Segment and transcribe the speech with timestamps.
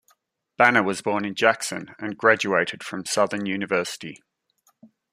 [0.57, 4.19] Banner was born in Jackson and graduated from Southern University.